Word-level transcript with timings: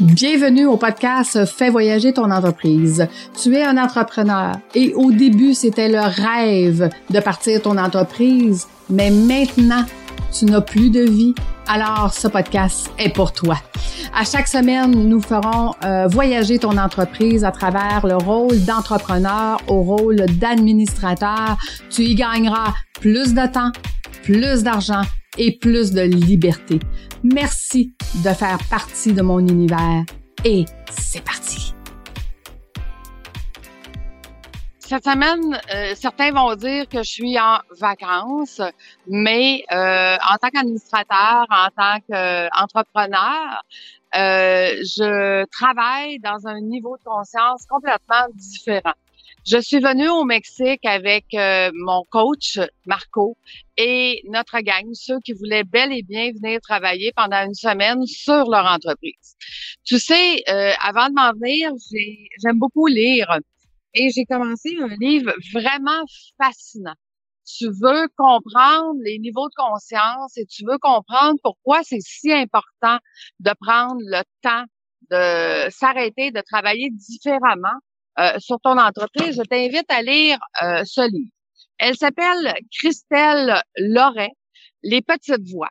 Bienvenue 0.00 0.66
au 0.66 0.76
podcast 0.76 1.44
Fais 1.44 1.70
voyager 1.70 2.12
ton 2.12 2.28
entreprise. 2.32 3.06
Tu 3.40 3.54
es 3.54 3.62
un 3.62 3.78
entrepreneur 3.78 4.56
et 4.74 4.92
au 4.92 5.12
début, 5.12 5.54
c'était 5.54 5.88
le 5.88 6.00
rêve 6.00 6.90
de 7.10 7.20
partir 7.20 7.62
ton 7.62 7.78
entreprise, 7.78 8.66
mais 8.90 9.12
maintenant, 9.12 9.84
tu 10.36 10.46
n'as 10.46 10.62
plus 10.62 10.90
de 10.90 11.02
vie. 11.02 11.32
Alors, 11.68 12.12
ce 12.12 12.26
podcast 12.26 12.90
est 12.98 13.14
pour 13.14 13.32
toi. 13.32 13.56
À 14.12 14.24
chaque 14.24 14.48
semaine, 14.48 14.90
nous 14.90 15.20
ferons 15.20 15.74
euh, 15.84 16.08
voyager 16.08 16.58
ton 16.58 16.76
entreprise 16.76 17.44
à 17.44 17.52
travers 17.52 18.04
le 18.04 18.16
rôle 18.16 18.64
d'entrepreneur 18.64 19.60
au 19.68 19.82
rôle 19.82 20.26
d'administrateur. 20.40 21.56
Tu 21.88 22.02
y 22.02 22.14
gagneras 22.16 22.74
plus 23.00 23.32
de 23.32 23.46
temps, 23.46 23.70
plus 24.24 24.64
d'argent 24.64 25.02
et 25.38 25.58
plus 25.58 25.92
de 25.92 26.02
liberté. 26.02 26.78
Merci 27.22 27.94
de 28.24 28.30
faire 28.30 28.58
partie 28.70 29.12
de 29.12 29.22
mon 29.22 29.40
univers 29.40 30.04
et 30.44 30.64
c'est 30.90 31.24
parti. 31.24 31.74
Cette 34.86 35.04
semaine, 35.04 35.58
euh, 35.74 35.94
certains 35.94 36.30
vont 36.30 36.54
dire 36.56 36.86
que 36.86 36.98
je 36.98 37.10
suis 37.10 37.38
en 37.38 37.58
vacances, 37.80 38.60
mais 39.08 39.64
euh, 39.72 40.16
en 40.16 40.36
tant 40.36 40.50
qu'administrateur, 40.50 41.46
en 41.48 41.68
tant 41.74 41.98
qu'entrepreneur, 42.06 43.64
euh, 44.14 44.76
je 44.82 45.46
travaille 45.46 46.18
dans 46.18 46.46
un 46.46 46.60
niveau 46.60 46.98
de 46.98 47.02
conscience 47.02 47.64
complètement 47.66 48.26
différent. 48.34 48.92
Je 49.46 49.60
suis 49.60 49.78
venue 49.78 50.08
au 50.08 50.24
Mexique 50.24 50.86
avec 50.86 51.26
euh, 51.34 51.70
mon 51.74 52.02
coach 52.10 52.58
Marco 52.86 53.36
et 53.76 54.22
notre 54.30 54.58
gang, 54.60 54.86
ceux 54.94 55.20
qui 55.20 55.34
voulaient 55.34 55.64
bel 55.64 55.92
et 55.92 56.02
bien 56.02 56.32
venir 56.32 56.62
travailler 56.62 57.12
pendant 57.14 57.44
une 57.44 57.52
semaine 57.52 58.06
sur 58.06 58.48
leur 58.48 58.64
entreprise. 58.64 59.36
Tu 59.84 59.98
sais, 59.98 60.42
euh, 60.48 60.72
avant 60.80 61.10
de 61.10 61.14
m'en 61.14 61.32
venir, 61.32 61.72
j'aime 62.42 62.58
beaucoup 62.58 62.86
lire 62.86 63.38
et 63.92 64.08
j'ai 64.14 64.24
commencé 64.24 64.78
un 64.80 64.96
livre 64.98 65.34
vraiment 65.52 66.04
fascinant. 66.42 66.96
Tu 67.46 67.66
veux 67.66 68.08
comprendre 68.16 68.94
les 69.04 69.18
niveaux 69.18 69.50
de 69.50 69.54
conscience 69.56 70.38
et 70.38 70.46
tu 70.46 70.64
veux 70.64 70.78
comprendre 70.78 71.38
pourquoi 71.42 71.82
c'est 71.82 72.00
si 72.00 72.32
important 72.32 72.96
de 73.40 73.50
prendre 73.60 74.00
le 74.00 74.22
temps 74.40 74.64
de 75.10 75.70
s'arrêter, 75.70 76.30
de 76.30 76.40
travailler 76.40 76.88
différemment 76.90 77.78
euh, 78.18 78.38
sur 78.38 78.60
ton 78.60 78.78
entreprise, 78.78 79.36
je 79.36 79.42
t'invite 79.42 79.90
à 79.90 80.02
lire 80.02 80.38
euh, 80.62 80.82
ce 80.84 81.00
livre. 81.10 81.30
Elle 81.78 81.96
s'appelle 81.96 82.54
Christelle 82.72 83.60
Loret, 83.76 84.30
Les 84.82 85.02
petites 85.02 85.48
voix. 85.50 85.70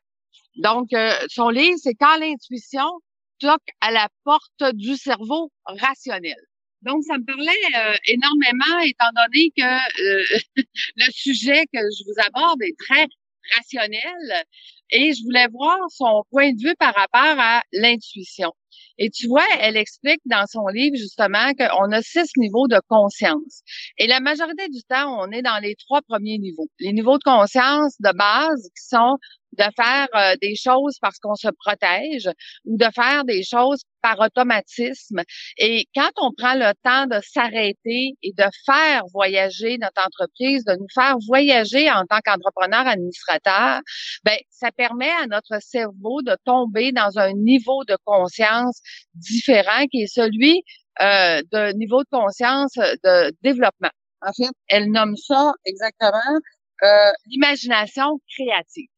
Donc, 0.58 0.94
euh, 0.94 1.14
son 1.30 1.50
livre, 1.50 1.78
c'est 1.82 1.96
Quand 1.96 2.18
l'intuition 2.18 2.88
toque 3.40 3.70
à 3.82 3.92
la 3.92 4.10
porte 4.24 4.64
du 4.74 4.96
cerveau 4.96 5.52
rationnel. 5.66 6.36
Donc, 6.82 7.04
ça 7.04 7.18
me 7.18 7.26
parlait 7.26 7.98
énormément, 8.08 8.80
étant 8.84 9.10
donné 9.16 9.52
que 9.58 10.62
le 10.98 11.12
sujet 11.12 11.64
que 11.74 11.80
je 11.80 12.04
vous 12.06 12.20
aborde 12.28 12.62
est 12.62 12.78
très 12.78 13.08
rationnel 13.56 14.46
et 14.92 15.14
je 15.14 15.24
voulais 15.24 15.48
voir 15.52 15.78
son 15.90 16.24
point 16.30 16.52
de 16.52 16.62
vue 16.62 16.76
par 16.80 16.94
rapport 16.94 17.40
à 17.40 17.64
l'intuition. 17.72 18.52
Et 18.98 19.10
tu 19.10 19.28
vois, 19.28 19.46
elle 19.60 19.78
explique 19.78 20.22
dans 20.26 20.46
son 20.48 20.68
livre 20.68 20.96
justement 20.96 21.54
qu'on 21.58 21.92
a 21.92 22.02
six 22.02 22.30
niveaux 22.38 22.68
de 22.68 22.80
conscience. 22.90 23.62
Et 23.98 24.08
la 24.08 24.20
majorité 24.20 24.68
du 24.70 24.84
temps, 24.84 25.20
on 25.20 25.32
est 25.32 25.42
dans 25.42 25.60
les 25.62 25.76
trois 25.76 26.02
premiers 26.02 26.38
niveaux. 26.38 26.68
Les 26.80 26.94
niveaux 26.94 27.18
de 27.18 27.24
conscience 27.24 27.96
de 28.00 28.16
base 28.16 28.70
qui 28.76 28.86
sont 28.86 29.18
de 29.58 29.64
faire 29.76 30.08
euh, 30.16 30.36
des 30.42 30.56
choses 30.56 30.98
parce 31.02 31.20
qu'on 31.20 31.36
se 31.36 31.50
protège 31.60 32.30
ou 32.66 32.78
de 32.78 32.88
faire 32.94 33.24
des 33.26 33.44
choses 33.44 33.82
par 34.02 34.20
automatisme. 34.20 35.22
Et 35.58 35.86
quand 35.96 36.10
on 36.18 36.32
prend 36.38 36.56
le 36.56 36.74
temps 36.84 37.08
de 37.08 37.22
s'arrêter 37.24 38.14
et 38.22 38.34
de 38.34 38.46
faire 38.66 39.04
voyager 39.14 39.78
notre 39.78 40.06
entreprise, 40.06 40.66
de 40.66 40.74
nous 40.74 40.88
faire 40.94 41.16
voyager 41.28 41.90
en 41.90 42.06
tant 42.06 42.20
qu'entrepreneur 42.24 42.86
administrateur, 42.88 43.80
ben 44.24 44.38
ça 44.50 44.72
permet 44.72 45.12
à 45.22 45.28
notre 45.28 45.62
cerveau 45.62 46.22
de 46.22 46.36
tomber 46.46 46.92
dans 46.92 47.18
un 47.18 47.34
niveau 47.34 47.84
de 47.86 47.98
conscience 48.04 48.80
différent 49.16 49.86
qui 49.92 50.04
est 50.04 50.14
celui 50.14 50.64
euh, 51.02 51.42
de 51.52 51.74
niveau 51.78 52.04
de 52.04 52.10
conscience 52.12 52.74
de 52.76 53.34
développement. 53.42 53.92
En 54.22 54.32
fait, 54.32 54.52
elle 54.68 54.92
nomme 54.92 55.16
ça 55.18 55.54
exactement 55.66 56.40
euh, 56.84 57.12
l'imagination 57.28 58.20
créative. 58.30 58.90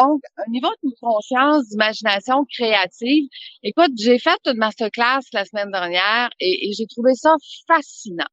Donc, 0.00 0.22
un 0.38 0.50
niveau 0.50 0.70
de 0.82 0.90
conscience, 1.00 1.68
d'imagination 1.68 2.44
créative. 2.50 3.28
Écoute, 3.62 3.92
j'ai 3.98 4.18
fait 4.18 4.38
une 4.46 4.56
masterclass 4.56 5.20
la 5.32 5.44
semaine 5.44 5.70
dernière 5.70 6.30
et, 6.40 6.72
j'ai 6.76 6.86
trouvé 6.86 7.14
ça 7.14 7.34
fascinant. 7.66 8.28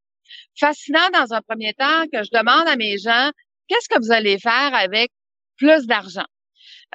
Fascinant 0.57 1.09
dans 1.13 1.33
un 1.33 1.41
premier 1.41 1.73
temps 1.73 2.05
que 2.11 2.23
je 2.23 2.29
demande 2.31 2.67
à 2.67 2.75
mes 2.77 2.97
gens, 2.97 3.31
qu'est-ce 3.67 3.89
que 3.89 3.99
vous 3.99 4.11
allez 4.11 4.39
faire 4.39 4.73
avec 4.73 5.11
plus 5.57 5.87
d'argent? 5.87 6.25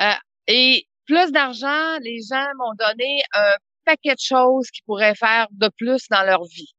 Euh, 0.01 0.13
et 0.47 0.87
plus 1.07 1.33
d'argent, 1.33 1.99
les 2.01 2.21
gens 2.23 2.47
m'ont 2.57 2.75
donné 2.79 3.23
un 3.35 3.55
paquet 3.85 4.15
de 4.15 4.21
choses 4.21 4.71
qu'ils 4.71 4.85
pourraient 4.85 5.15
faire 5.15 5.49
de 5.51 5.69
plus 5.77 6.09
dans 6.09 6.23
leur 6.23 6.45
vie. 6.45 6.73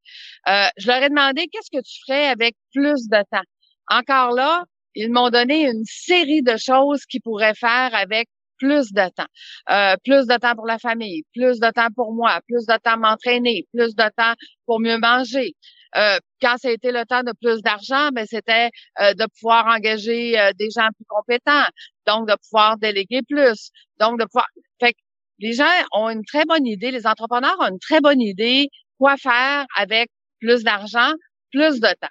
Euh, 0.48 0.68
je 0.78 0.88
leur 0.88 1.04
ai 1.04 1.10
demandé 1.10 1.48
qu'est-ce 1.52 1.70
que 1.70 1.84
tu 1.84 2.00
ferais 2.08 2.28
avec 2.28 2.56
plus 2.74 3.08
de 3.08 3.24
temps? 3.32 3.46
Encore 3.90 4.32
là, 4.32 4.64
ils 4.96 5.12
m'ont 5.12 5.30
donné 5.30 5.70
une 5.70 5.84
série 5.86 6.42
de 6.42 6.58
choses 6.58 7.06
qu'ils 7.06 7.22
pourraient 7.22 7.56
faire 7.56 7.94
avec 7.94 8.28
plus 8.58 8.94
de 8.94 9.10
temps. 9.10 9.28
Euh, 9.70 9.96
plus 10.04 10.26
de 10.28 10.38
temps 10.38 10.56
pour 10.56 10.66
la 10.66 10.80
famille, 10.80 11.24
plus 11.34 11.60
de 11.60 11.70
temps 11.72 11.90
pour 11.96 12.14
moi, 12.14 12.40
plus 12.48 12.66
de 12.66 12.78
temps 12.82 12.98
m'entraîner, 12.98 13.68
plus 13.74 13.96
de 13.96 14.10
temps 14.16 14.34
pour 14.66 14.80
mieux 14.80 14.98
manger. 14.98 15.56
Euh, 15.96 16.18
quand 16.42 16.56
été 16.64 16.92
le 16.92 17.06
temps 17.06 17.22
de 17.24 17.34
plus 17.40 17.62
d'argent, 17.62 18.10
ben 18.12 18.26
c'était 18.28 18.72
euh, 19.00 19.14
de 19.14 19.26
pouvoir 19.40 19.68
engager 19.68 20.40
euh, 20.40 20.52
des 20.58 20.70
gens 20.72 20.88
plus 20.96 21.06
compétents, 21.08 21.66
donc 22.08 22.28
de 22.28 22.36
pouvoir 22.50 22.78
déléguer 22.78 23.22
plus, 23.30 23.70
donc 24.00 24.20
de 24.20 24.26
pouvoir. 24.26 24.48
Fait 24.80 24.94
que 24.94 25.00
les 25.40 25.54
gens 25.54 25.66
ont 25.92 26.10
une 26.10 26.26
très 26.26 26.46
bonne 26.46 26.66
idée, 26.66 26.90
les 26.92 27.06
entrepreneurs 27.06 27.56
ont 27.60 27.68
une 27.68 27.80
très 27.80 28.02
bonne 28.02 28.22
idée 28.22 28.70
quoi 28.98 29.18
faire 29.18 29.66
avec 29.78 30.10
plus 30.40 30.64
d'argent, 30.64 31.12
plus 31.52 31.80
de 31.80 31.88
temps. 32.02 32.08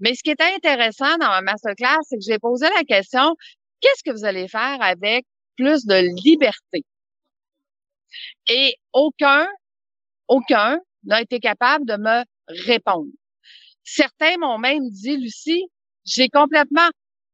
Mais 0.00 0.14
ce 0.14 0.22
qui 0.22 0.30
était 0.30 0.54
intéressant 0.54 1.16
dans 1.18 1.28
ma 1.28 1.40
masterclass, 1.40 1.98
c'est 2.02 2.16
que 2.16 2.24
j'ai 2.26 2.38
posé 2.38 2.66
la 2.76 2.84
question, 2.84 3.34
qu'est-ce 3.80 4.02
que 4.04 4.16
vous 4.16 4.24
allez 4.24 4.48
faire 4.48 4.80
avec 4.80 5.24
plus 5.56 5.86
de 5.86 5.96
liberté? 6.22 6.84
Et 8.48 8.76
aucun, 8.92 9.46
aucun 10.28 10.78
n'a 11.04 11.22
été 11.22 11.40
capable 11.40 11.86
de 11.86 11.96
me 11.96 12.24
répondre. 12.48 13.10
Certains 13.84 14.36
m'ont 14.38 14.58
même 14.58 14.90
dit, 14.90 15.16
Lucie, 15.16 15.64
j'ai 16.04 16.28
complètement 16.28 16.88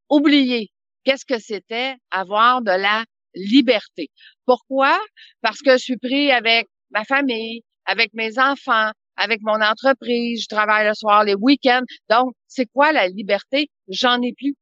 oublié 0.09 0.71
qu'est-ce 1.03 1.25
que 1.25 1.39
c'était 1.39 1.95
avoir 2.11 2.61
de 2.61 2.71
la 2.71 3.03
liberté. 3.35 4.09
Pourquoi? 4.45 4.99
Parce 5.41 5.61
que 5.61 5.71
je 5.73 5.77
suis 5.77 5.97
pris 5.97 6.31
avec 6.31 6.67
ma 6.91 7.03
famille, 7.03 7.63
avec 7.85 8.13
mes 8.13 8.39
enfants, 8.39 8.91
avec 9.15 9.41
mon 9.41 9.61
entreprise, 9.61 10.43
je 10.43 10.47
travaille 10.47 10.87
le 10.87 10.93
soir, 10.93 11.23
les 11.23 11.35
week-ends. 11.35 11.83
Donc, 12.09 12.33
c'est 12.47 12.65
quoi 12.67 12.91
la 12.91 13.07
liberté? 13.07 13.69
J'en 13.87 14.21
ai 14.21 14.33
plus. 14.33 14.55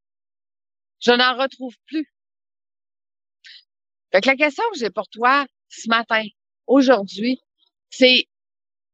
Je 1.00 1.12
n'en 1.12 1.38
retrouve 1.38 1.73
plus. 1.88 2.06
Fait 4.12 4.22
que 4.22 4.28
la 4.28 4.35
question 4.35 4.63
que 4.73 4.79
j'ai 4.79 4.89
pour 4.89 5.07
toi 5.07 5.45
ce 5.69 5.88
matin, 5.89 6.23
aujourd'hui, 6.67 7.39
c'est 7.89 8.25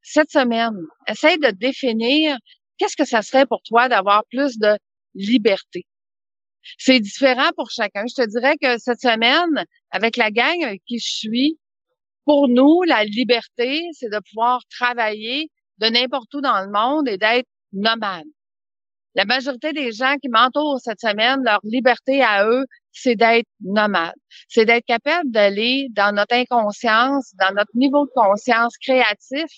cette 0.02 0.30
semaine, 0.30 0.78
essaye 1.06 1.38
de 1.38 1.50
définir 1.50 2.38
qu'est-ce 2.78 2.96
que 2.96 3.04
ça 3.04 3.22
serait 3.22 3.46
pour 3.46 3.62
toi 3.62 3.88
d'avoir 3.88 4.24
plus 4.30 4.58
de 4.58 4.78
liberté. 5.14 5.86
C'est 6.78 7.00
différent 7.00 7.50
pour 7.56 7.70
chacun. 7.70 8.04
Je 8.08 8.22
te 8.22 8.28
dirais 8.28 8.56
que 8.60 8.78
cette 8.78 9.00
semaine, 9.00 9.64
avec 9.90 10.16
la 10.16 10.30
gang 10.30 10.76
qui 10.86 10.98
je 10.98 11.08
suis, 11.08 11.58
pour 12.28 12.46
nous, 12.46 12.82
la 12.82 13.04
liberté, 13.04 13.80
c'est 13.92 14.10
de 14.10 14.20
pouvoir 14.30 14.60
travailler 14.68 15.50
de 15.78 15.86
n'importe 15.86 16.34
où 16.34 16.42
dans 16.42 16.60
le 16.60 16.70
monde 16.70 17.08
et 17.08 17.16
d'être 17.16 17.48
nomade. 17.72 18.26
La 19.14 19.24
majorité 19.24 19.72
des 19.72 19.92
gens 19.92 20.14
qui 20.20 20.28
m'entourent 20.28 20.78
cette 20.78 21.00
semaine, 21.00 21.42
leur 21.42 21.60
liberté 21.62 22.22
à 22.22 22.46
eux, 22.46 22.66
c'est 22.92 23.16
d'être 23.16 23.48
nomade. 23.62 24.12
C'est 24.46 24.66
d'être 24.66 24.84
capable 24.84 25.30
d'aller 25.30 25.88
dans 25.92 26.14
notre 26.14 26.34
inconscience, 26.34 27.32
dans 27.40 27.54
notre 27.54 27.74
niveau 27.74 28.04
de 28.04 28.10
conscience 28.14 28.76
créatif 28.76 29.50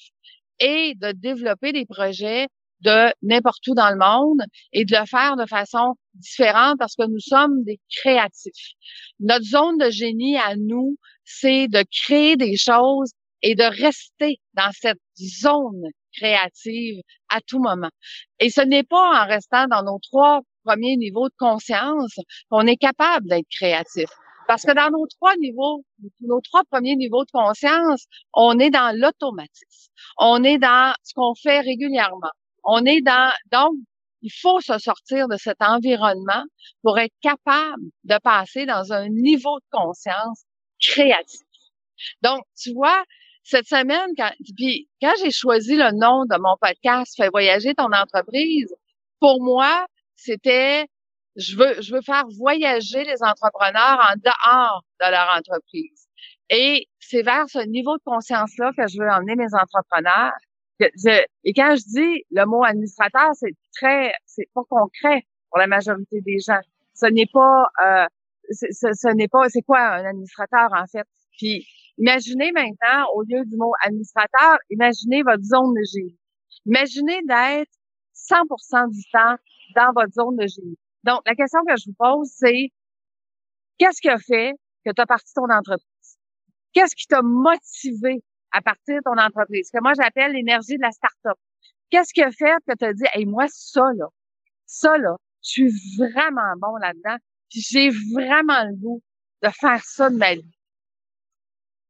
et 0.61 0.95
de 0.95 1.11
développer 1.11 1.73
des 1.73 1.87
projets 1.87 2.47
de 2.83 3.13
n'importe 3.23 3.67
où 3.67 3.75
dans 3.75 3.91
le 3.91 3.99
monde 3.99 4.43
et 4.73 4.85
de 4.85 4.97
le 4.97 5.07
faire 5.07 5.35
de 5.35 5.47
façon 5.47 5.97
différente 6.15 6.79
parce 6.79 6.95
que 6.95 7.07
nous 7.07 7.21
sommes 7.21 7.65
des 7.65 7.81
créatifs. 7.91 8.75
Notre 9.19 9.45
zone 9.45 9.79
de 9.79 9.91
génie 9.91 10.39
à 10.39 10.55
nous, 10.57 10.97
c'est 11.39 11.69
de 11.69 11.85
créer 11.91 12.37
des 12.37 12.57
choses 12.57 13.13
et 13.43 13.55
de 13.55 13.63
rester 13.63 14.39
dans 14.55 14.71
cette 14.73 15.01
zone 15.17 15.83
créative 16.13 17.01
à 17.29 17.41
tout 17.41 17.61
moment. 17.61 17.91
Et 18.39 18.51
ce 18.51 18.61
n'est 18.61 18.83
pas 18.83 19.23
en 19.23 19.27
restant 19.27 19.67
dans 19.69 19.83
nos 19.83 19.99
trois 20.01 20.41
premiers 20.65 20.97
niveaux 20.97 21.29
de 21.29 21.35
conscience 21.39 22.15
qu'on 22.51 22.67
est 22.67 22.77
capable 22.77 23.29
d'être 23.29 23.49
créatif. 23.51 24.09
Parce 24.47 24.65
que 24.65 24.73
dans 24.73 24.91
nos 24.91 25.07
trois 25.07 25.37
niveaux, 25.37 25.85
nos 26.21 26.41
trois 26.41 26.65
premiers 26.71 26.97
niveaux 26.97 27.25
de 27.25 27.31
conscience, 27.31 28.07
on 28.35 28.59
est 28.59 28.71
dans 28.71 28.95
l'automatisme. 28.99 29.93
On 30.19 30.43
est 30.43 30.59
dans 30.59 30.93
ce 31.05 31.15
qu'on 31.15 31.35
fait 31.35 31.61
régulièrement. 31.61 32.33
On 32.65 32.85
est 32.85 33.01
dans, 33.01 33.33
donc, 33.53 33.75
il 34.23 34.33
faut 34.33 34.61
se 34.61 34.77
sortir 34.79 35.29
de 35.29 35.37
cet 35.37 35.63
environnement 35.63 36.45
pour 36.83 36.99
être 36.99 37.15
capable 37.23 37.83
de 38.05 38.19
passer 38.23 38.67
dans 38.67 38.93
un 38.93 39.09
niveau 39.09 39.59
de 39.61 39.65
conscience 39.71 40.45
créatif. 40.81 41.41
Donc, 42.23 42.43
tu 42.57 42.73
vois, 42.73 43.05
cette 43.43 43.67
semaine, 43.67 44.11
quand, 44.17 44.31
puis 44.57 44.89
quand 45.01 45.13
j'ai 45.23 45.31
choisi 45.31 45.77
le 45.77 45.93
nom 45.93 46.25
de 46.25 46.39
mon 46.41 46.57
podcast 46.61 47.15
Fais 47.17 47.29
voyager 47.29 47.75
ton 47.75 47.93
entreprise, 47.93 48.75
pour 49.21 49.43
moi, 49.43 49.87
c'était 50.17 50.87
je 51.37 51.57
veux, 51.57 51.81
je 51.81 51.95
veux 51.95 52.03
faire 52.03 52.25
voyager 52.39 53.05
les 53.05 53.23
entrepreneurs 53.23 53.99
en 54.11 54.17
dehors 54.17 54.85
de 55.01 55.11
leur 55.11 55.37
entreprise. 55.37 56.09
Et 56.51 56.89
c'est 56.99 57.23
vers 57.23 57.49
ce 57.49 57.61
niveau 57.67 57.97
de 57.97 58.03
conscience-là 58.05 58.73
que 58.77 58.89
je 58.89 59.01
veux 59.01 59.09
emmener 59.09 59.37
mes 59.37 59.55
entrepreneurs. 59.55 60.33
et 60.81 61.53
quand 61.55 61.77
je 61.77 61.83
dis 61.87 62.25
le 62.31 62.45
mot 62.47 62.65
administrateur, 62.65 63.31
c'est 63.35 63.55
très, 63.77 64.13
c'est 64.27 64.49
pas 64.55 64.63
concret 64.69 65.25
pour 65.49 65.59
la 65.59 65.67
majorité 65.69 66.21
des 66.21 66.39
gens. 66.41 66.61
Ce 66.95 67.07
n'est 67.07 67.29
pas, 67.33 67.67
euh, 67.85 68.07
ce, 68.51 69.15
n'est 69.15 69.29
pas, 69.29 69.49
c'est 69.49 69.63
quoi 69.63 69.81
un 69.81 70.05
administrateur 70.05 70.69
en 70.73 70.87
fait? 70.87 71.07
Puis 71.39 71.67
imaginez 71.99 72.53
maintenant, 72.53 73.07
au 73.15 73.23
lieu 73.23 73.45
du 73.45 73.57
mot 73.57 73.73
administrateur, 73.85 74.59
imaginez 74.71 75.23
votre 75.23 75.43
zone 75.43 75.75
de 75.75 75.83
génie. 75.93 76.19
Imaginez 76.67 77.21
d'être 77.23 77.71
100% 78.15 78.91
du 78.91 79.03
temps 79.13 79.37
dans 79.77 79.93
votre 79.95 80.13
zone 80.13 80.37
de 80.37 80.47
génie. 80.47 80.79
Donc, 81.05 81.21
la 81.27 81.35
question 81.35 81.61
que 81.67 81.75
je 81.77 81.85
vous 81.87 81.97
pose, 81.99 82.29
c'est 82.35 82.71
qu'est-ce 83.79 84.01
qui 84.01 84.09
a 84.09 84.19
fait 84.19 84.53
que 84.85 84.93
tu 84.93 85.01
as 85.01 85.07
parti 85.07 85.33
ton 85.35 85.49
entreprise? 85.51 86.19
Qu'est-ce 86.73 86.95
qui 86.95 87.07
t'a 87.07 87.23
motivé 87.23 88.23
à 88.53 88.61
partir 88.61 88.97
de 88.97 89.03
ton 89.05 89.19
entreprise? 89.19 89.69
Ce 89.69 89.79
que 89.79 89.83
moi, 89.83 89.93
j'appelle 89.95 90.33
l'énergie 90.33 90.77
de 90.77 90.83
la 90.83 90.91
start-up. 90.91 91.39
Qu'est-ce 91.91 92.13
qui 92.13 92.23
a 92.23 92.31
fait 92.31 92.55
que 92.67 92.77
tu 92.77 92.85
as 92.85 92.93
dit, 92.93 93.05
hey, 93.15 93.27
moi, 93.27 93.47
ça, 93.49 93.85
là, 93.97 94.07
ça, 94.67 94.97
là, 94.99 95.17
je 95.43 95.49
suis 95.49 95.73
vraiment 95.99 96.55
bon 96.59 96.77
là-dedans, 96.77 97.17
j'ai 97.51 97.91
vraiment 97.91 98.65
le 98.65 98.77
goût 98.77 99.03
de 99.43 99.49
faire 99.49 99.85
ça 99.85 100.11
de 100.11 100.17
ma 100.17 100.35
vie. 100.35 100.59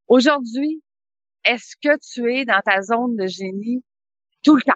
Aujourd'hui, 0.09 0.83
est-ce 1.45 1.77
que 1.77 1.97
tu 1.99 2.33
es 2.35 2.45
dans 2.45 2.61
ta 2.65 2.83
zone 2.83 3.17
de 3.17 3.27
génie 3.27 3.85
tout 4.43 4.57
le 4.57 4.63
temps? 4.63 4.73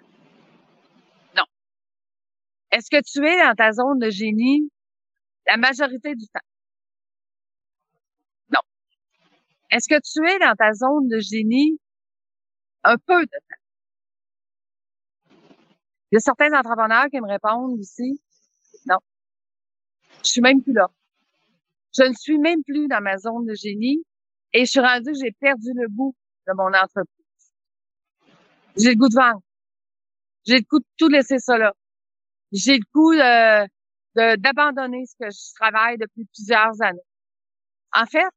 Est-ce 2.75 2.91
que 2.91 3.01
tu 3.03 3.25
es 3.25 3.37
dans 3.37 3.55
ta 3.55 3.71
zone 3.71 4.01
de 4.01 4.11
génie 4.11 4.69
la 5.47 5.57
majorité 5.57 6.17
du 6.17 6.27
temps? 6.27 6.41
Non. 8.51 8.61
Est-ce 9.71 9.89
que 9.89 10.01
tu 10.01 10.29
es 10.29 10.39
dans 10.41 10.57
ta 10.57 10.73
zone 10.73 11.07
de 11.07 11.21
génie 11.21 11.79
un 12.83 12.97
peu 12.99 13.23
de 13.23 13.31
temps? 13.31 13.63
Il 16.11 16.15
y 16.15 16.17
a 16.17 16.21
certains 16.21 16.53
entrepreneurs 16.53 17.07
qui 17.11 17.21
me 17.21 17.29
répondent 17.29 17.79
ici, 17.79 18.21
non. 18.21 18.24
Je 20.25 20.31
suis 20.31 20.41
même 20.41 20.63
plus 20.63 20.73
là. 20.73 20.89
Je 21.97 22.03
ne 22.05 22.15
suis 22.15 22.39
même 22.39 22.63
plus 22.65 22.89
dans 22.89 23.01
ma 23.01 23.19
zone 23.19 23.47
de 23.47 23.55
génie 23.55 24.05
et 24.53 24.65
je 24.65 24.71
suis 24.71 24.81
rendu 24.81 25.13
que 25.13 25.19
j'ai 25.19 25.33
perdu 25.33 25.73
le 25.75 25.89
goût 25.89 26.15
de 26.47 26.53
mon 26.55 26.67
entreprise. 26.67 27.09
J'ai 28.77 28.91
le 28.91 28.97
goût 28.97 29.09
de 29.09 29.15
vendre. 29.15 29.43
J'ai 30.47 30.59
le 30.59 30.65
goût 30.69 30.81
de 30.81 30.87
tout 30.99 31.09
laisser 31.09 31.39
ça 31.39 31.57
là 31.57 31.73
j'ai 32.55 32.79
le 32.79 32.85
coup 32.93 33.13
de, 33.13 34.37
d'abandonner 34.37 35.05
ce 35.07 35.17
que 35.19 35.31
je 35.31 35.55
travaille 35.55 35.99
depuis 35.99 36.25
plusieurs 36.25 36.81
années. 36.81 37.01
En 37.93 38.07
fait, 38.07 38.31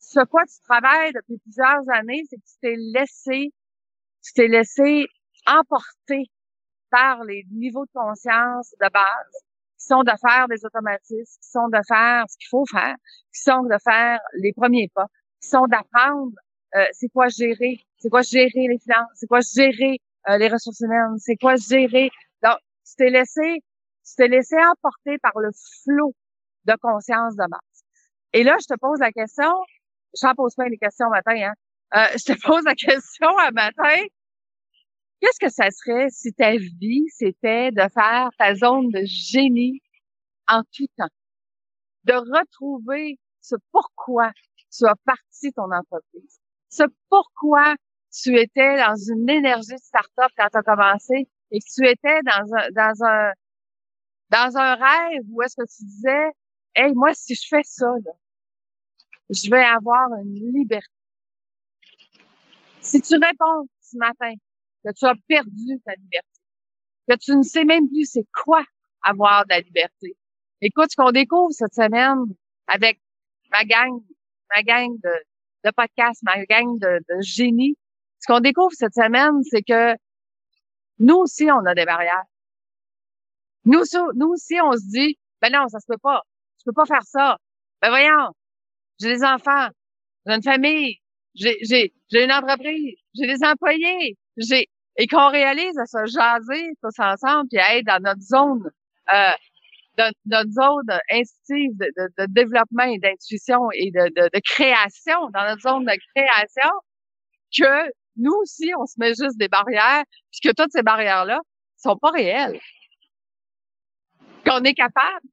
ce 0.00 0.24
quoi 0.24 0.42
tu 0.44 0.60
travailles 0.68 1.12
depuis 1.12 1.38
plusieurs 1.38 1.88
années, 1.92 2.22
c'est 2.28 2.36
que 2.36 2.42
tu 2.42 2.58
t'es 2.60 2.76
laissé, 2.76 3.52
tu 4.24 4.32
t'es 4.34 4.48
laissé 4.48 5.06
emporter 5.46 6.24
par 6.90 7.22
les 7.24 7.46
niveaux 7.52 7.86
de 7.86 7.90
conscience 7.92 8.74
de 8.80 8.88
base, 8.90 9.44
sont 9.88 10.02
de 10.02 10.12
faire 10.20 10.46
des 10.48 10.64
automatismes, 10.64 11.38
qui 11.42 11.48
sont 11.48 11.68
de 11.68 11.80
faire 11.86 12.24
ce 12.28 12.36
qu'il 12.38 12.48
faut 12.48 12.64
faire, 12.70 12.94
qui 13.34 13.40
sont 13.42 13.62
de 13.62 13.76
faire 13.82 14.20
les 14.34 14.52
premiers 14.52 14.90
pas, 14.94 15.06
qui 15.42 15.48
sont 15.48 15.66
d'apprendre 15.66 16.32
euh, 16.76 16.84
c'est 16.92 17.08
quoi 17.08 17.28
gérer, 17.28 17.80
c'est 17.98 18.10
quoi 18.10 18.22
gérer 18.22 18.50
les 18.54 18.78
finances, 18.78 19.08
c'est 19.14 19.26
quoi 19.26 19.40
gérer 19.40 19.98
euh, 20.28 20.36
les 20.36 20.48
ressources 20.48 20.80
humaines, 20.80 21.18
c'est 21.18 21.36
quoi 21.36 21.56
gérer. 21.56 22.10
Donc, 22.42 22.58
tu 22.86 22.94
t'es 22.96 23.10
laissé, 23.10 23.62
tu 24.06 24.14
t'es 24.16 24.28
laissé 24.28 24.56
emporter 24.56 25.18
par 25.18 25.38
le 25.38 25.50
flot 25.82 26.14
de 26.64 26.74
conscience 26.80 27.34
de 27.36 27.48
base. 27.48 27.84
Et 28.34 28.44
là, 28.44 28.56
je 28.60 28.66
te 28.66 28.78
pose 28.78 28.98
la 29.00 29.12
question, 29.12 29.50
j'en 30.20 30.34
pose 30.34 30.54
pas 30.54 30.68
les 30.68 30.76
questions 30.76 31.08
matin, 31.08 31.34
hein. 31.36 31.54
Euh, 31.94 32.18
je 32.18 32.34
te 32.34 32.46
pose 32.46 32.64
la 32.64 32.74
question 32.74 33.28
à 33.38 33.50
matin. 33.50 34.04
Qu'est-ce 35.20 35.38
que 35.40 35.50
ça 35.50 35.70
serait 35.70 36.08
si 36.10 36.32
ta 36.32 36.56
vie, 36.56 37.06
c'était 37.08 37.72
de 37.72 37.82
faire 37.92 38.30
ta 38.38 38.54
zone 38.54 38.90
de 38.90 39.02
génie 39.04 39.82
en 40.48 40.62
tout 40.72 40.86
temps? 40.96 41.08
De 42.04 42.14
retrouver 42.14 43.18
ce 43.40 43.56
pourquoi 43.72 44.30
tu 44.70 44.86
as 44.86 44.94
parti 45.04 45.52
ton 45.52 45.70
entreprise. 45.72 46.40
Ce 46.70 46.84
pourquoi 47.08 47.74
tu 48.12 48.38
étais 48.38 48.76
dans 48.76 48.96
une 48.96 49.28
énergie 49.28 49.74
de 49.74 49.80
start-up 49.80 50.30
quand 50.36 50.48
tu 50.50 50.58
as 50.58 50.62
commencé 50.62 51.28
et 51.50 51.60
que 51.60 51.66
tu 51.74 51.86
étais 51.86 52.20
dans 52.22 52.54
un, 52.54 52.70
dans 52.70 53.04
un, 53.04 53.32
dans 54.30 54.56
un 54.56 54.74
rêve 54.74 55.22
où 55.30 55.42
est-ce 55.42 55.56
que 55.56 55.66
tu 55.66 55.84
disais, 55.84 56.30
hey, 56.74 56.92
moi, 56.94 57.12
si 57.14 57.34
je 57.34 57.46
fais 57.48 57.62
ça, 57.64 57.86
là, 58.04 58.12
je 59.30 59.50
vais 59.50 59.64
avoir 59.64 60.08
une 60.22 60.52
liberté. 60.52 60.88
Si 62.80 63.00
tu 63.00 63.14
réponds 63.14 63.68
ce 63.80 63.96
matin 63.96 64.32
que 64.88 64.92
tu 64.98 65.06
as 65.06 65.14
perdu 65.26 65.80
ta 65.84 65.92
liberté, 65.94 66.40
que 67.08 67.16
tu 67.16 67.36
ne 67.36 67.42
sais 67.42 67.64
même 67.64 67.88
plus 67.88 68.10
c'est 68.10 68.26
quoi 68.32 68.64
avoir 69.02 69.44
de 69.44 69.50
la 69.50 69.60
liberté. 69.60 70.16
Écoute, 70.60 70.90
ce 70.90 70.96
qu'on 70.96 71.12
découvre 71.12 71.52
cette 71.52 71.74
semaine 71.74 72.24
avec 72.66 73.00
ma 73.50 73.64
gang, 73.64 74.00
ma 74.54 74.62
gang 74.62 74.90
de, 75.02 75.70
podcasts, 75.76 76.22
ma 76.22 76.42
gang 76.46 76.78
de, 76.78 77.00
de 77.08 77.20
génie, 77.20 77.76
ce 78.20 78.32
qu'on 78.32 78.40
découvre 78.40 78.72
cette 78.72 78.94
semaine, 78.94 79.42
c'est 79.50 79.62
que 79.62 79.94
nous 80.98 81.16
aussi, 81.16 81.50
on 81.50 81.64
a 81.66 81.74
des 81.74 81.84
barrières. 81.84 82.24
Nous, 83.64 83.82
nous 84.14 84.28
aussi, 84.28 84.58
on 84.62 84.72
se 84.72 84.90
dit, 84.90 85.18
ben 85.40 85.52
non, 85.52 85.68
ça 85.68 85.78
se 85.80 85.86
peut 85.86 85.98
pas. 85.98 86.22
Je 86.58 86.64
peux 86.64 86.72
pas 86.72 86.86
faire 86.86 87.04
ça. 87.04 87.36
Ben 87.82 87.90
voyons, 87.90 88.32
j'ai 88.98 89.14
des 89.14 89.22
enfants, 89.22 89.68
j'ai 90.26 90.34
une 90.34 90.42
famille, 90.42 90.96
j'ai, 91.34 91.58
j'ai, 91.62 91.94
j'ai 92.10 92.24
une 92.24 92.32
entreprise, 92.32 92.96
j'ai 93.14 93.26
des 93.26 93.44
employés, 93.44 94.16
j'ai, 94.36 94.68
et 94.98 95.06
qu'on 95.06 95.30
réalise 95.30 95.78
à 95.78 95.86
se 95.86 96.04
jaser 96.06 96.72
tous 96.82 96.98
ensemble 96.98 97.48
puis 97.48 97.60
à 97.60 97.76
être 97.76 97.86
dans 97.86 98.02
notre 98.02 98.20
zone, 98.20 98.68
euh, 99.12 100.10
notre 100.26 100.50
zone 100.50 100.98
intuitive 101.10 101.76
de, 101.78 102.26
développement 102.26 102.82
et 102.82 102.98
d'intuition 102.98 103.70
et 103.72 103.90
de, 103.92 104.40
création, 104.40 105.30
dans 105.30 105.44
notre 105.44 105.62
zone 105.62 105.84
de 105.84 105.96
création, 106.14 106.70
que 107.56 107.90
nous 108.16 108.34
aussi, 108.42 108.72
on 108.76 108.86
se 108.86 108.94
met 108.98 109.14
juste 109.14 109.38
des 109.38 109.48
barrières, 109.48 110.02
puis 110.32 110.40
que 110.50 110.54
toutes 110.54 110.72
ces 110.72 110.82
barrières-là 110.82 111.40
sont 111.76 111.96
pas 111.96 112.10
réelles. 112.10 112.58
Qu'on 114.44 114.62
est 114.64 114.74
capable, 114.74 115.26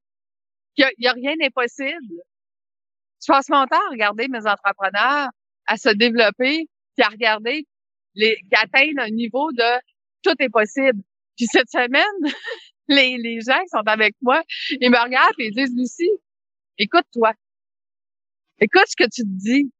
qu'il 0.76 0.88
y, 0.98 1.08
a 1.08 1.12
rien 1.12 1.34
d'impossible. 1.40 2.14
Je 3.20 3.26
passe 3.26 3.48
mon 3.48 3.66
temps 3.66 3.80
à 3.88 3.90
regarder 3.90 4.28
mes 4.28 4.46
entrepreneurs, 4.46 5.28
à 5.66 5.76
se 5.76 5.88
développer, 5.88 6.68
puis 6.96 7.04
à 7.04 7.08
regarder 7.08 7.66
les, 8.16 8.36
qui 8.36 8.56
atteignent 8.56 8.98
un 8.98 9.10
niveau 9.10 9.50
de 9.52 9.80
tout 10.22 10.34
est 10.40 10.48
possible. 10.48 11.00
Puis 11.36 11.46
cette 11.46 11.70
semaine, 11.70 12.02
les, 12.88 13.16
les 13.18 13.40
gens 13.40 13.60
qui 13.62 13.68
sont 13.68 13.86
avec 13.86 14.14
moi, 14.20 14.42
ils 14.80 14.90
me 14.90 15.02
regardent 15.02 15.34
et 15.38 15.46
ils 15.46 15.54
disent, 15.54 15.74
Lucie, 15.76 16.10
écoute-toi. 16.78 17.32
Écoute 18.58 18.86
ce 18.86 18.96
que 18.96 19.08
tu 19.08 19.22
te 19.22 19.28
dis. 19.28 19.70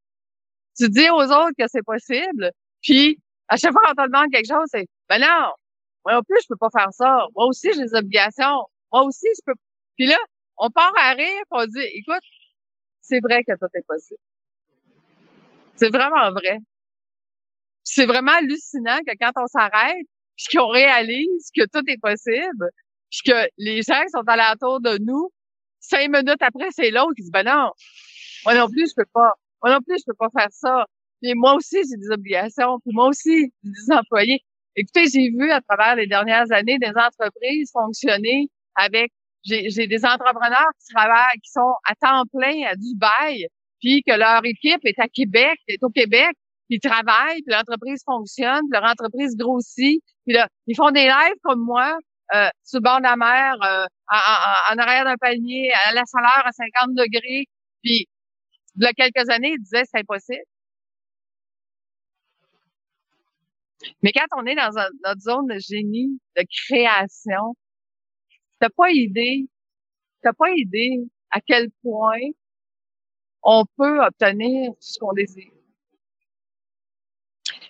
Tu 0.78 0.88
dis 0.90 1.09
aux 1.11 1.23
autres 1.23 1.55
que 1.59 1.64
c'est 1.69 1.83
possible, 1.83 2.52
puis, 2.87 3.19
à 3.49 3.57
chaque 3.57 3.73
fois 3.73 3.83
qu'on 3.87 4.02
te 4.02 4.07
demande 4.07 4.31
quelque 4.31 4.47
chose, 4.47 4.66
c'est, 4.71 4.87
ben 5.09 5.21
non, 5.21 5.52
moi 6.05 6.14
non 6.14 6.23
plus, 6.23 6.38
je 6.43 6.49
peux 6.49 6.57
pas 6.57 6.71
faire 6.71 6.93
ça. 6.93 7.26
Moi 7.35 7.47
aussi, 7.47 7.73
j'ai 7.73 7.83
des 7.83 7.95
obligations. 7.95 8.62
Moi 8.93 9.02
aussi, 9.02 9.26
je 9.37 9.40
peux. 9.45 9.55
Puis 9.97 10.07
là, 10.07 10.16
on 10.57 10.71
part 10.71 10.93
à 10.97 11.12
rire, 11.14 11.43
on 11.50 11.64
dit, 11.66 11.81
écoute, 11.95 12.23
c'est 13.00 13.21
vrai 13.21 13.43
que 13.43 13.52
tout 13.59 13.66
est 13.75 13.87
possible. 13.87 14.21
C'est 15.75 15.90
vraiment 15.90 16.31
vrai. 16.31 16.59
C'est 17.87 18.05
vraiment 18.05 18.33
hallucinant 18.33 18.99
que 19.07 19.12
quand 19.19 19.33
on 19.37 19.47
s'arrête, 19.47 20.07
puis 20.37 20.59
qu'on 20.59 20.69
réalise 20.69 21.50
que 21.57 21.62
tout 21.73 21.83
est 21.87 22.00
possible, 22.00 22.69
puis 23.11 23.21
que 23.25 23.49
les 23.59 23.83
gens 23.83 24.02
qui 24.02 24.11
sont 24.11 24.26
alentour 24.26 24.81
de 24.81 24.99
nous, 24.99 25.31
cinq 25.81 26.11
minutes 26.11 26.43
après, 26.43 26.69
c'est 26.73 26.90
l'autre 26.90 27.14
qui 27.16 27.23
dit, 27.23 27.31
ben 27.31 27.45
non, 27.45 27.71
moi 28.45 28.55
non 28.55 28.69
plus, 28.69 28.90
je 28.90 28.95
peux 28.97 29.09
pas. 29.12 29.33
Moi 29.62 29.73
non 29.73 29.81
plus, 29.81 29.99
je 29.99 30.05
peux 30.07 30.16
pas 30.19 30.28
faire 30.37 30.50
ça. 30.50 30.85
Puis 31.23 31.33
moi 31.35 31.55
aussi, 31.55 31.78
j'ai 31.88 31.97
des 31.97 32.11
obligations. 32.11 32.78
Puis 32.85 32.93
moi 32.93 33.09
aussi, 33.09 33.52
j'ai 33.64 33.71
des 33.71 33.93
employés. 33.93 34.40
Écoutez, 34.75 35.07
j'ai 35.09 35.31
vu 35.31 35.50
à 35.50 35.61
travers 35.62 35.97
les 35.97 36.07
dernières 36.07 36.50
années 36.52 36.78
des 36.78 36.93
entreprises 36.95 37.71
fonctionner 37.73 38.49
avec 38.75 39.11
j'ai 39.45 39.87
des 39.87 40.05
entrepreneurs 40.05 40.71
qui 40.81 40.93
travaillent, 40.93 41.38
qui 41.43 41.52
sont 41.52 41.73
à 41.85 41.95
temps 41.95 42.25
plein 42.33 42.66
à 42.66 42.75
Dubaï, 42.75 43.47
puis 43.81 44.02
que 44.02 44.12
leur 44.12 44.45
équipe 44.45 44.81
est 44.85 44.99
à 44.99 45.07
Québec, 45.09 45.57
est 45.69 45.83
au 45.83 45.88
Québec, 45.88 46.33
ils 46.68 46.80
travaillent, 46.80 47.42
puis 47.42 47.54
l'entreprise 47.54 48.02
fonctionne, 48.04 48.62
puis 48.70 48.80
leur 48.80 48.85
entreprise 48.85 49.37
grossit, 49.37 50.02
puis 50.25 50.35
là, 50.35 50.49
ils 50.66 50.76
font 50.76 50.90
des 50.90 51.04
lives 51.04 51.38
comme 51.42 51.61
moi, 51.64 51.96
euh, 52.35 52.49
sur 52.64 52.80
le 52.80 52.82
bord 52.82 52.99
de 52.99 53.04
la 53.04 53.16
mer, 53.16 53.54
euh, 53.62 53.87
en, 54.08 54.78
arrière 54.78 55.04
d'un 55.04 55.16
panier, 55.16 55.73
à 55.87 55.92
la 55.92 56.02
chaleur 56.11 56.46
à 56.46 56.52
50 56.52 56.94
degrés, 56.94 57.46
puis 57.82 58.06
il 58.76 58.82
y 58.82 58.87
a 58.87 58.92
quelques 58.92 59.30
années, 59.30 59.52
ils 59.52 59.62
disaient 59.62 59.85
c'est 59.85 60.00
impossible. 60.00 60.42
Mais 64.02 64.12
quand 64.12 64.26
on 64.37 64.46
est 64.46 64.54
dans 64.54 64.70
notre 65.04 65.20
zone 65.20 65.46
de 65.46 65.58
génie, 65.58 66.18
de 66.37 66.42
création, 66.66 67.54
t'as 68.58 68.70
pas 68.70 68.90
idée, 68.90 69.49
t'as 70.23 70.32
pas 70.32 70.50
idée 70.50 71.04
à 71.30 71.40
quel 71.40 71.70
point 71.82 72.18
on 73.42 73.64
peut 73.76 74.04
obtenir 74.04 74.73
ce 74.80 74.99
qu'on 74.99 75.12
désire. 75.12 75.56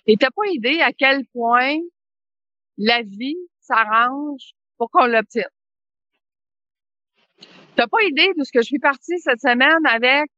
Et 0.07 0.15
t'as 0.17 0.31
pas 0.31 0.47
idée 0.51 0.79
à 0.81 0.93
quel 0.93 1.25
point 1.33 1.77
la 2.77 3.01
vie 3.01 3.37
s'arrange 3.59 4.53
pour 4.77 4.89
qu'on 4.89 5.05
l'obtienne. 5.05 5.49
T'as 7.75 7.87
pas 7.87 8.01
idée 8.03 8.31
de 8.37 8.43
ce 8.43 8.51
que 8.51 8.61
je 8.61 8.67
suis 8.67 8.79
partie 8.79 9.19
cette 9.19 9.41
semaine 9.41 9.85
avec 9.85 10.31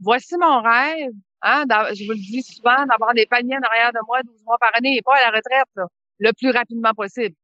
voici 0.00 0.36
mon 0.38 0.62
rêve, 0.62 1.12
hein, 1.42 1.64
je 1.94 2.04
vous 2.04 2.12
le 2.12 2.18
dis 2.18 2.42
souvent, 2.42 2.86
d'avoir 2.86 3.14
des 3.14 3.26
paniers 3.26 3.56
en 3.56 3.66
arrière 3.66 3.92
de 3.92 3.98
moi 4.06 4.22
12 4.22 4.42
mois 4.44 4.58
par 4.58 4.70
année 4.74 4.96
et 4.96 5.02
pas 5.02 5.16
à 5.16 5.30
la 5.30 5.36
retraite, 5.36 5.90
le 6.18 6.32
plus 6.32 6.50
rapidement 6.50 6.94
possible. 6.94 7.34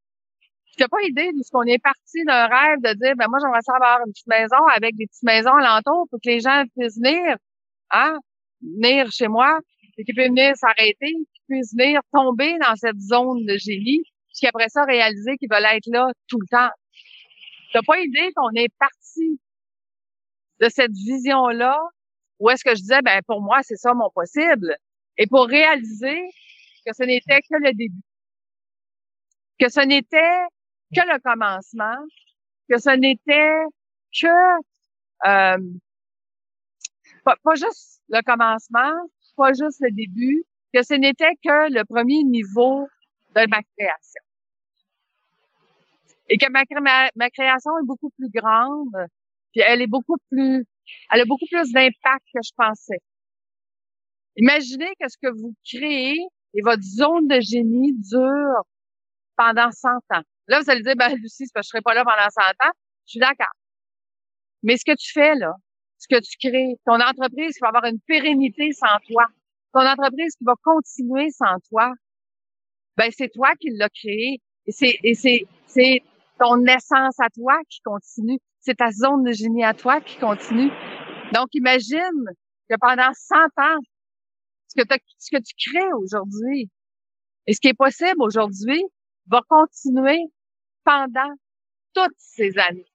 Tu 0.75 0.81
n'as 0.81 0.87
pas 0.87 1.01
idée 1.03 1.31
de 1.33 1.43
ce 1.43 1.51
qu'on 1.51 1.63
est 1.63 1.77
parti 1.77 2.23
d'un 2.25 2.47
rêve 2.47 2.79
de 2.81 2.93
dire, 2.93 3.13
ben 3.15 3.27
moi, 3.29 3.37
j'aimerais 3.39 3.61
savoir 3.61 3.91
avoir 3.91 4.07
une 4.07 4.13
petite 4.13 4.27
maison 4.27 4.65
avec 4.75 4.95
des 4.95 5.05
petites 5.05 5.23
maisons 5.23 5.53
alentour 5.53 6.07
pour 6.09 6.19
que 6.19 6.29
les 6.29 6.39
gens 6.39 6.63
puissent 6.75 6.97
venir, 6.97 7.37
hein, 7.91 8.17
venir 8.61 9.11
chez 9.11 9.27
moi, 9.27 9.59
et 9.97 10.03
qu'ils 10.03 10.15
puissent 10.15 10.29
venir 10.29 10.55
s'arrêter, 10.55 11.13
venir 11.61 12.01
tomber 12.11 12.57
dans 12.59 12.75
cette 12.75 12.99
zone 12.99 13.45
de 13.45 13.57
génie, 13.57 14.03
puis 14.35 14.47
après 14.47 14.69
ça, 14.69 14.83
réaliser 14.83 15.37
qu'ils 15.37 15.49
veulent 15.51 15.65
être 15.65 15.87
là 15.87 16.07
tout 16.27 16.39
le 16.39 16.47
temps. 16.47 16.71
Tu 17.71 17.77
n'as 17.77 17.83
pas 17.83 17.99
idée 17.99 18.31
qu'on 18.35 18.51
est 18.51 18.73
parti 18.77 19.39
de 20.59 20.69
cette 20.69 20.91
vision-là, 20.91 21.79
où 22.39 22.49
est-ce 22.49 22.63
que 22.63 22.75
je 22.75 22.81
disais, 22.81 23.01
ben 23.01 23.21
pour 23.27 23.41
moi, 23.41 23.59
c'est 23.63 23.75
ça 23.75 23.93
mon 23.93 24.09
possible, 24.09 24.75
et 25.17 25.27
pour 25.27 25.47
réaliser 25.47 26.21
que 26.85 26.93
ce 26.93 27.03
n'était 27.03 27.41
que 27.41 27.55
le 27.59 27.73
début. 27.73 28.01
Que 29.59 29.69
ce 29.69 29.79
n'était 29.79 30.41
que 30.95 31.01
le 31.01 31.19
commencement, 31.19 31.97
que 32.69 32.77
ce 32.77 32.89
n'était 32.89 33.63
que 34.19 34.27
euh, 35.25 35.57
pas, 37.23 37.55
juste 37.55 38.01
le 38.09 38.21
commencement, 38.21 38.91
pas 39.35 39.53
juste 39.53 39.79
le 39.81 39.91
début, 39.91 40.43
que 40.73 40.83
ce 40.83 40.93
n'était 40.95 41.35
que 41.43 41.71
le 41.71 41.83
premier 41.85 42.23
niveau 42.23 42.87
de 43.35 43.47
ma 43.49 43.61
création. 43.77 44.21
Et 46.29 46.37
que 46.37 46.49
ma, 46.49 47.29
création 47.29 47.71
est 47.79 47.85
beaucoup 47.85 48.09
plus 48.17 48.29
grande, 48.29 49.07
puis 49.51 49.61
elle 49.61 49.81
est 49.81 49.87
beaucoup 49.87 50.17
plus, 50.31 50.65
elle 51.11 51.21
a 51.21 51.25
beaucoup 51.25 51.45
plus 51.45 51.71
d'impact 51.71 52.25
que 52.33 52.39
je 52.43 52.51
pensais. 52.57 53.01
Imaginez 54.35 54.93
que 54.99 55.07
ce 55.09 55.17
que 55.21 55.29
vous 55.29 55.53
créez 55.63 56.17
et 56.55 56.61
votre 56.61 56.81
zone 56.81 57.27
de 57.27 57.39
génie 57.39 57.93
dure 57.93 58.63
pendant 59.35 59.71
100 59.71 59.89
ans. 59.89 60.23
Là, 60.47 60.61
vous 60.61 60.69
allez 60.69 60.81
dire, 60.81 60.95
ben, 60.95 61.13
Lucie, 61.15 61.45
c'est 61.45 61.53
parce 61.53 61.67
je 61.67 61.69
serai 61.69 61.81
pas 61.81 61.93
là 61.93 62.03
pendant 62.03 62.29
100 62.29 62.41
ans. 62.41 62.73
Je 63.05 63.11
suis 63.11 63.19
d'accord. 63.19 63.53
Mais 64.63 64.77
ce 64.77 64.85
que 64.85 64.95
tu 64.95 65.11
fais, 65.11 65.35
là, 65.35 65.53
ce 65.97 66.07
que 66.07 66.19
tu 66.19 66.37
crées, 66.37 66.75
ton 66.85 66.99
entreprise 66.99 67.57
va 67.61 67.67
avoir 67.67 67.85
une 67.85 67.99
pérennité 68.01 68.71
sans 68.71 68.97
toi, 69.07 69.27
ton 69.73 69.81
entreprise 69.81 70.35
qui 70.35 70.45
va 70.45 70.53
continuer 70.63 71.29
sans 71.31 71.59
toi, 71.69 71.91
ben, 72.97 73.09
c'est 73.11 73.29
toi 73.29 73.55
qui 73.59 73.69
l'as 73.71 73.89
créé. 73.89 74.39
Et 74.65 74.71
c'est, 74.71 74.97
c'est, 75.15 75.45
c'est 75.65 76.01
ton 76.39 76.63
essence 76.65 77.19
à 77.19 77.29
toi 77.29 77.59
qui 77.69 77.81
continue. 77.81 78.39
C'est 78.59 78.75
ta 78.75 78.91
zone 78.91 79.23
de 79.23 79.31
génie 79.33 79.63
à 79.63 79.73
toi 79.73 79.99
qui 79.99 80.17
continue. 80.17 80.71
Donc, 81.33 81.47
imagine 81.53 82.25
que 82.69 82.75
pendant 82.79 83.11
100 83.13 83.35
ans, 83.35 83.79
ce 84.67 84.81
que, 84.81 84.95
ce 85.17 85.35
que 85.35 85.41
tu 85.41 85.69
crées 85.69 85.93
aujourd'hui 85.93 86.69
et 87.47 87.53
ce 87.53 87.59
qui 87.59 87.67
est 87.69 87.73
possible 87.73 88.21
aujourd'hui 88.21 88.81
va 89.27 89.41
continuer 89.49 90.21
pendant 90.83 91.33
toutes 91.93 92.15
ces 92.17 92.57
années. 92.57 92.87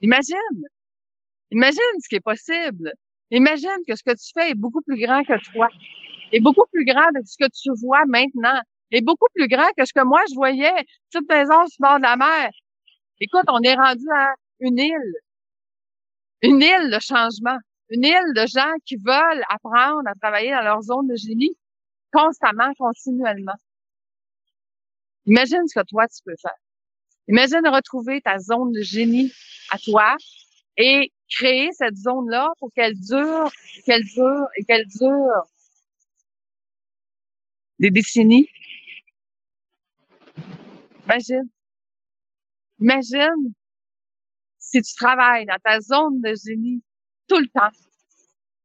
Imagine. 0.00 0.36
Imagine 1.50 2.00
ce 2.02 2.08
qui 2.08 2.16
est 2.16 2.20
possible. 2.20 2.92
Imagine 3.30 3.78
que 3.86 3.96
ce 3.96 4.02
que 4.02 4.12
tu 4.12 4.30
fais 4.34 4.50
est 4.50 4.54
beaucoup 4.54 4.82
plus 4.82 4.98
grand 5.00 5.22
que 5.24 5.38
toi. 5.52 5.68
Est 6.32 6.40
beaucoup 6.40 6.66
plus 6.72 6.84
grand 6.84 7.08
que 7.14 7.20
ce 7.24 7.36
que 7.38 7.48
tu 7.50 7.70
vois 7.80 8.04
maintenant. 8.06 8.60
Est 8.90 9.00
beaucoup 9.00 9.26
plus 9.34 9.48
grand 9.48 9.68
que 9.76 9.84
ce 9.84 9.92
que 9.92 10.04
moi 10.04 10.20
je 10.28 10.34
voyais. 10.34 10.84
Toute 11.12 11.28
maison 11.28 11.66
sur 11.66 11.78
le 11.80 11.88
bord 11.88 11.96
de 11.98 12.02
la 12.02 12.16
mer. 12.16 12.50
Écoute, 13.20 13.44
on 13.48 13.60
est 13.62 13.74
rendu 13.74 14.06
à 14.14 14.34
une 14.60 14.78
île. 14.78 15.14
Une 16.42 16.62
île 16.62 16.90
de 16.90 16.98
changement. 17.00 17.58
Une 17.90 18.04
île 18.04 18.32
de 18.34 18.46
gens 18.46 18.72
qui 18.84 18.96
veulent 18.96 19.44
apprendre 19.48 20.06
à 20.06 20.14
travailler 20.14 20.50
dans 20.50 20.62
leur 20.62 20.82
zone 20.82 21.08
de 21.08 21.16
génie 21.16 21.56
constamment, 22.12 22.72
continuellement. 22.78 23.54
Imagine 25.26 25.66
ce 25.66 25.80
que 25.80 25.84
toi, 25.84 26.06
tu 26.08 26.22
peux 26.24 26.34
faire. 26.40 26.56
Imagine 27.28 27.66
retrouver 27.68 28.20
ta 28.20 28.38
zone 28.38 28.72
de 28.72 28.80
génie 28.82 29.32
à 29.70 29.78
toi 29.78 30.16
et 30.76 31.12
créer 31.28 31.70
cette 31.72 31.96
zone-là 31.96 32.50
pour 32.58 32.72
qu'elle 32.72 32.94
dure, 32.94 33.50
qu'elle 33.84 34.04
dure 34.04 34.46
et 34.56 34.64
qu'elle 34.64 34.86
dure 34.86 35.46
des 37.78 37.90
décennies. 37.90 38.48
Imagine. 41.04 41.48
Imagine 42.80 43.52
si 44.58 44.82
tu 44.82 44.94
travailles 44.94 45.46
dans 45.46 45.58
ta 45.62 45.80
zone 45.80 46.20
de 46.20 46.34
génie 46.34 46.82
tout 47.28 47.38
le 47.38 47.48
temps, 47.48 47.70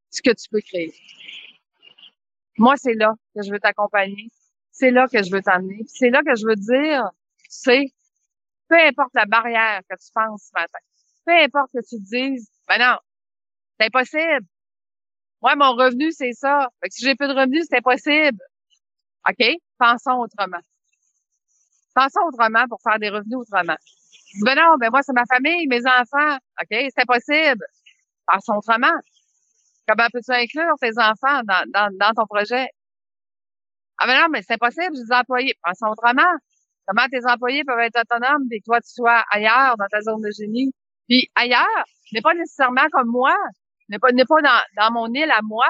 ce 0.09 0.21
que 0.21 0.31
tu 0.31 0.49
peux 0.49 0.61
créer. 0.61 0.93
Moi, 2.57 2.75
c'est 2.77 2.93
là 2.93 3.13
que 3.35 3.43
je 3.43 3.51
veux 3.51 3.59
t'accompagner 3.59 4.29
c'est 4.81 4.91
là 4.91 5.07
que 5.07 5.21
je 5.21 5.31
veux 5.31 5.41
t'amener. 5.41 5.83
C'est 5.87 6.09
là 6.09 6.21
que 6.23 6.35
je 6.35 6.45
veux 6.45 6.55
dire, 6.55 7.07
c'est 7.49 7.85
peu 8.67 8.79
importe 8.79 9.13
la 9.13 9.25
barrière 9.25 9.81
que 9.87 9.95
tu 9.95 10.11
penses 10.13 10.49
ce 10.49 10.59
matin, 10.59 10.79
peu 11.25 11.33
importe 11.33 11.71
que 11.73 11.87
tu 11.87 11.99
dises, 11.99 12.49
ben 12.71 12.79
non, 12.79 12.97
c'est 13.77 13.87
impossible. 13.87 14.47
Moi, 15.41 15.55
mon 15.57 15.73
revenu, 15.73 16.11
c'est 16.13 16.31
ça. 16.31 16.69
Fait 16.81 16.87
que 16.87 16.95
si 16.95 17.05
j'ai 17.05 17.15
plus 17.15 17.27
de 17.27 17.33
revenus, 17.33 17.65
c'est 17.69 17.79
impossible. 17.79 18.39
OK? 19.27 19.45
Pensons 19.77 20.19
autrement. 20.21 20.61
Pensons 21.93 22.21
autrement 22.27 22.65
pour 22.69 22.79
faire 22.81 22.97
des 22.99 23.09
revenus 23.09 23.39
autrement. 23.39 23.75
Ben 24.45 24.55
non, 24.55 24.77
ben 24.79 24.89
moi, 24.89 25.01
c'est 25.03 25.11
ma 25.13 25.25
famille, 25.25 25.67
mes 25.67 25.85
enfants. 25.85 26.37
OK? 26.61 26.69
C'est 26.69 27.01
impossible. 27.01 27.65
Pensons 28.25 28.55
autrement. 28.55 28.93
Comment 29.87 30.07
peux-tu 30.13 30.31
inclure 30.31 30.75
tes 30.79 30.97
enfants 30.97 31.41
dans, 31.43 32.13
ton 32.15 32.25
projet? 32.25 32.67
Ah 33.97 34.07
ben 34.07 34.21
non, 34.21 34.27
mais 34.31 34.41
c'est 34.43 34.53
impossible, 34.53 34.95
j'ai 34.95 35.03
des 35.03 35.11
employés. 35.11 35.55
Pensons 35.61 35.87
autrement. 35.87 36.31
Comment 36.87 37.07
tes 37.11 37.25
employés 37.25 37.65
peuvent 37.65 37.79
être 37.79 37.99
autonomes 37.99 38.47
et 38.51 38.61
toi, 38.61 38.79
tu 38.79 38.93
sois 38.93 39.25
ailleurs 39.29 39.75
dans 39.77 39.87
ta 39.91 40.01
zone 40.01 40.21
de 40.21 40.31
génie? 40.31 40.73
Puis 41.09 41.29
ailleurs, 41.35 41.85
n'est 42.11 42.21
pas 42.21 42.33
nécessairement 42.33 42.87
comme 42.91 43.09
moi, 43.09 43.35
n'est 43.89 43.99
pas, 43.99 44.11
n'est 44.11 44.25
pas 44.25 44.41
dans, 44.41 44.61
dans 44.77 44.91
mon 44.93 45.13
île 45.13 45.31
à 45.31 45.41
moi, 45.43 45.67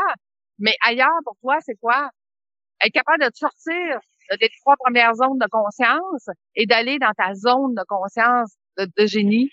mais 0.59 0.75
ailleurs 0.85 1.09
pour 1.25 1.35
toi, 1.41 1.57
c'est 1.61 1.75
quoi? 1.75 2.09
Être 2.83 2.93
capable 2.93 3.23
de 3.23 3.29
te 3.29 3.37
sortir 3.37 3.99
de 4.31 4.37
tes 4.37 4.49
trois 4.61 4.75
premières 4.77 5.15
zones 5.15 5.37
de 5.37 5.47
conscience 5.49 6.29
et 6.55 6.65
d'aller 6.65 6.99
dans 6.99 7.13
ta 7.17 7.33
zone 7.33 7.75
de 7.75 7.83
conscience 7.87 8.55
de, 8.77 8.87
de, 8.97 9.05
génie, 9.05 9.49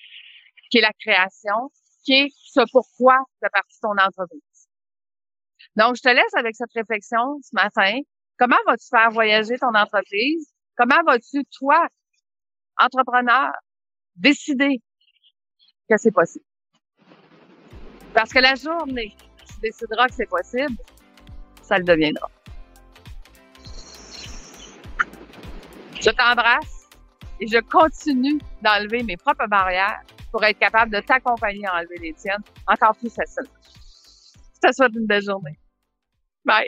qui 0.71 0.79
est 0.79 0.83
la 0.83 0.93
création, 1.01 1.71
qui 2.05 2.13
est 2.13 2.29
ce 2.31 2.61
pourquoi 2.71 3.17
tu 3.33 3.39
fais 3.43 3.51
partie 3.51 3.77
de 3.77 3.81
ton 3.81 3.99
entreprise. 3.99 4.69
Donc, 5.77 5.97
je 5.97 6.03
te 6.03 6.09
laisse 6.09 6.35
avec 6.35 6.55
cette 6.55 6.73
réflexion 6.75 7.39
ce 7.43 7.51
matin. 7.53 7.99
Comment 8.39 8.57
vas-tu 8.67 8.87
faire 8.89 9.11
voyager 9.11 9.59
ton 9.59 9.75
entreprise? 9.75 10.53
Comment 10.77 11.03
vas-tu, 11.05 11.45
toi, 11.59 11.87
entrepreneur, 12.79 13.51
décider 14.17 14.81
que 15.89 15.97
c'est 15.97 16.13
possible? 16.13 16.45
Parce 18.19 18.33
que 18.33 18.41
la 18.41 18.57
journée 18.57 19.15
tu 19.47 19.61
décideras 19.63 20.09
que 20.09 20.15
c'est 20.15 20.29
possible, 20.29 20.77
ça 21.63 21.79
le 21.79 21.85
deviendra. 21.85 22.29
Je 26.01 26.11
t'embrasse 26.11 26.89
et 27.39 27.47
je 27.47 27.59
continue 27.59 28.41
d'enlever 28.61 29.05
mes 29.05 29.17
propres 29.17 29.47
barrières 29.47 30.03
pour 30.33 30.43
être 30.43 30.59
capable 30.59 30.93
de 30.93 30.99
t'accompagner 30.99 31.65
à 31.69 31.77
enlever 31.77 31.99
les 32.03 32.13
tiennes 32.15 32.43
encore 32.67 32.97
plus 32.97 33.09
facilement. 33.09 33.57
Je 33.63 34.69
te 34.69 34.75
souhaite 34.75 34.97
une 34.97 35.07
belle 35.07 35.23
journée. 35.23 35.57
Bye. 36.45 36.67